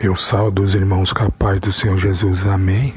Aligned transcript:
Eu 0.00 0.14
saldo 0.14 0.62
os 0.62 0.74
irmãos 0.74 1.12
capazes 1.12 1.60
do 1.60 1.72
Senhor 1.72 1.96
Jesus. 1.96 2.46
Amém. 2.46 2.94